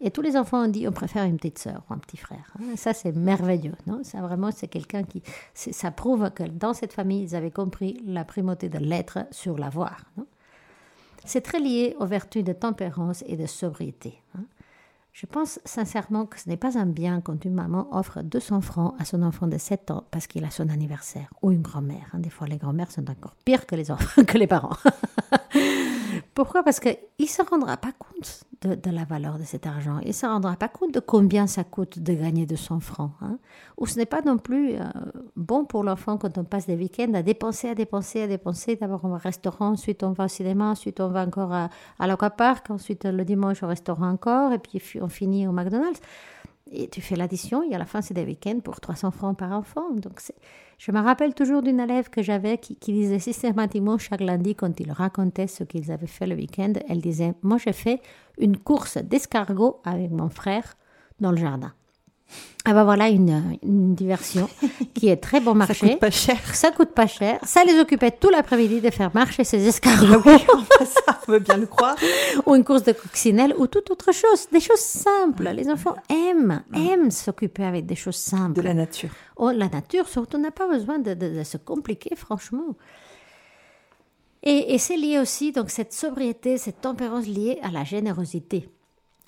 [0.00, 2.52] Et tous les enfants ont dit on préfère une petite sœur ou un petit frère.
[2.58, 2.76] Hein.
[2.76, 3.74] Ça, c'est merveilleux.
[3.86, 4.02] Non?
[4.02, 5.22] Ça, vraiment, c'est quelqu'un qui.
[5.54, 10.04] Ça prouve que dans cette famille, ils avaient compris la primauté de l'être sur l'avoir.
[11.24, 14.20] C'est très lié aux vertus de tempérance et de sobriété.
[14.36, 14.44] Hein.
[15.18, 18.94] Je pense sincèrement que ce n'est pas un bien quand une maman offre 200 francs
[18.98, 22.10] à son enfant de 7 ans parce qu'il a son anniversaire, ou une grand-mère.
[22.12, 22.18] Hein.
[22.18, 24.76] Des fois, les grand-mères sont encore pires que les, enfants, que les parents.
[26.36, 26.62] Pourquoi?
[26.62, 30.00] Parce qu'il ne se rendra pas compte de, la valeur de cet argent.
[30.02, 33.12] Il ne se rendra pas compte de combien ça coûte de gagner 200 francs.
[33.22, 33.38] Hein.
[33.78, 34.84] Ou ce n'est pas non plus euh,
[35.34, 38.76] bon pour l'enfant quand on passe des week-ends à dépenser, à dépenser, à dépenser.
[38.76, 41.70] D'abord on va au restaurant, ensuite on va au cinéma, ensuite on va encore à,
[41.98, 42.16] à
[42.68, 46.02] ensuite le dimanche au restaurant encore, et puis on finit au McDonald's.
[46.70, 49.52] Et tu fais l'addition, et à la fin, c'est des week-ends pour 300 francs par
[49.52, 49.90] enfant.
[49.92, 50.20] Donc,
[50.78, 54.80] je me rappelle toujours d'une élève que j'avais qui, qui, disait systématiquement chaque lundi, quand
[54.80, 58.00] il racontait ce qu'ils avaient fait le week-end, elle disait Moi, j'ai fait
[58.38, 60.76] une course d'escargot avec mon frère
[61.20, 61.72] dans le jardin.
[62.64, 64.48] Ah ben voilà une, diversion
[64.94, 65.74] qui est très bon marché.
[65.74, 66.54] Ça coûte pas cher.
[66.54, 67.38] Ça coûte pas cher.
[67.44, 70.22] Ça les occupait tout l'après-midi de faire marcher ces escargots.
[70.84, 71.94] ça, on veut bien le croire.
[72.46, 74.48] ou une course de coccinelle ou toute autre chose.
[74.50, 75.48] Des choses simples.
[75.50, 78.54] Les enfants aiment, aiment s'occuper avec des choses simples.
[78.54, 79.10] De la nature.
[79.36, 82.74] Oh, la nature, surtout, on n'a pas besoin de, de se compliquer, franchement.
[84.48, 88.68] Et, c'est lié aussi, donc cette sobriété, cette tempérance liée à la générosité.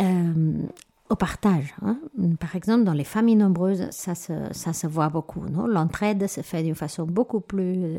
[0.01, 0.63] Euh,
[1.11, 1.75] au partage.
[1.83, 1.99] Hein.
[2.39, 5.43] Par exemple, dans les familles nombreuses, ça se, voit beaucoup.
[5.43, 7.99] L'entraide se fait d'une façon beaucoup plus,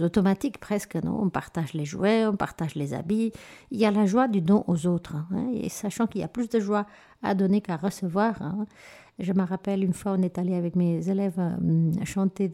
[0.00, 0.96] automatique presque.
[0.96, 1.20] Non?
[1.22, 3.32] On partage les jouets, on partage les habits.
[3.70, 5.16] Il y a la joie du don aux autres.
[5.16, 5.48] Hein.
[5.54, 6.86] Et sachant qu'il y a plus de joie
[7.22, 8.40] à donner qu'à recevoir.
[8.42, 8.66] Hein.
[9.20, 12.50] Je me rappelle une fois, on est allé avec mes élèves euh, chanter,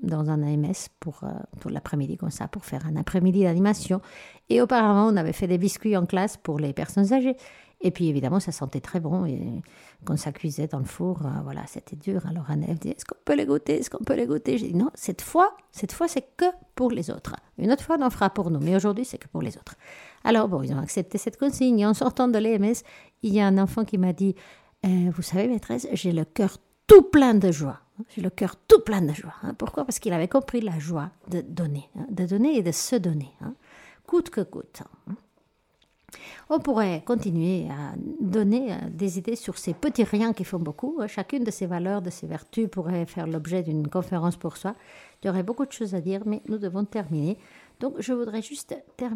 [0.00, 4.00] dans un AMS pour, euh, l'après-midi, comme ça, pour faire un après-midi d'animation.
[4.48, 7.36] Et auparavant, on avait fait des biscuits en classe pour les personnes âgées.
[7.82, 9.24] Et puis évidemment, ça sentait très bon.
[9.24, 9.62] Et
[10.04, 12.26] quand ça cuisait dans le four, euh, voilà, c'était dur.
[12.26, 13.78] Alors Anne dit Est-ce qu'on peut les goûter?
[13.78, 14.58] Est-ce qu'on peut les goûter?
[14.58, 17.36] J'ai dit Non, cette fois, cette fois, c'est que pour les autres.
[17.58, 18.60] Une autre fois, on en fera pour nous.
[18.60, 19.76] Mais aujourd'hui, c'est que pour les autres.
[20.24, 21.80] Alors bon, ils ont accepté cette consigne.
[21.80, 22.82] Et en sortant de l'EMS,
[23.22, 24.34] il y a un enfant qui m'a dit
[24.84, 27.80] euh, Vous savez, maîtresse, j'ai le cœur tout plein de joie.
[28.08, 29.34] J'ai le cœur tout plein de joie.
[29.42, 29.54] Hein.
[29.54, 29.84] Pourquoi?
[29.84, 33.30] Parce qu'il avait compris la joie de donner, hein, de donner et de se donner,
[33.40, 33.54] hein.
[34.06, 34.82] coûte que coûte.
[36.48, 40.98] On pourrait continuer à donner euh, des idées sur ces petits riens qui font beaucoup.
[41.00, 44.74] Euh, chacune de ces valeurs, de ces vertus pourrait faire l'objet d'une conférence pour soi.
[45.22, 47.38] Il y aurait beaucoup de choses à dire, mais nous devons terminer.
[47.80, 49.08] Donc je voudrais juste, euh,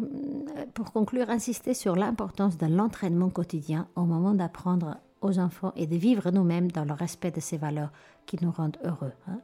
[0.73, 5.95] pour conclure, insister sur l'importance de l'entraînement quotidien au moment d'apprendre aux enfants et de
[5.95, 7.91] vivre nous-mêmes dans le respect de ces valeurs
[8.25, 9.13] qui nous rendent heureux.
[9.27, 9.39] Hein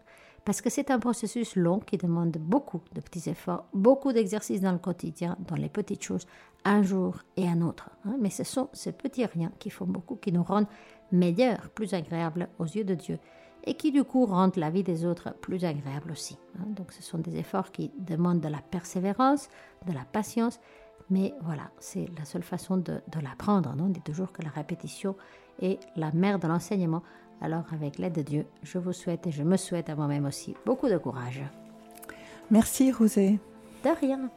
[0.46, 4.72] parce que c'est un processus long qui demande beaucoup de petits efforts, beaucoup d'exercices dans
[4.72, 6.26] le quotidien, dans les petites choses,
[6.66, 7.89] un jour et un autre.
[8.06, 8.16] Hein.
[8.20, 10.68] Mais ce sont ces petits riens qui font beaucoup, qui nous rendent
[11.12, 13.20] meilleurs, plus agréables aux yeux de Dieu,
[13.66, 16.38] et qui du coup rendent la vie des autres plus agréable aussi.
[16.58, 16.66] Hein.
[16.68, 19.50] Donc ce sont des efforts qui demandent de la persévérance,
[19.88, 20.60] de la patience,
[21.10, 23.76] mais voilà, c'est la seule façon de, de l'apprendre.
[23.78, 25.16] On dit toujours que la répétition
[25.62, 27.04] est la mère de l'enseignement.
[27.42, 30.56] Alors avec l'aide de Dieu, je vous souhaite et je me souhaite à moi-même aussi
[30.66, 31.42] beaucoup de courage.
[32.52, 33.39] Merci Rosée.
[33.84, 34.30] De rien.